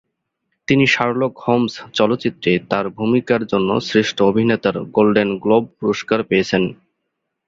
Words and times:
তিনি 0.67 0.85
Sherlock 0.87 1.33
Holmes 1.45 1.73
চলচ্চিত্রে 1.93 2.51
তার 2.71 2.85
ভূমিকার 2.97 3.41
জন্য 3.45 3.69
শ্রেষ্ঠ 3.87 4.17
অভিনেতার 4.21 4.75
গোল্ডেন 4.95 5.29
গ্লোব 5.43 5.63
পুরস্কার 5.79 6.19
পেয়েছেন। 6.29 6.63